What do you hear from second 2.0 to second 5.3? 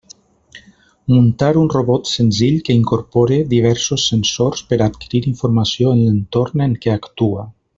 senzill que incorpore diversos sensors per a adquirir